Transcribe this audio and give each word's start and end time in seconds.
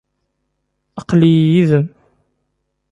Aql-iyi 1.01 1.47
yid-m. 1.53 1.87